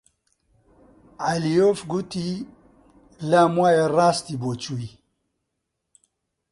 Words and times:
عەلییۆف 1.25 1.79
گوتی: 1.91 2.29
لام 3.29 3.53
وایە 3.61 3.85
ڕاستی 3.95 4.35
بۆ 4.41 4.51
چووی! 4.63 4.89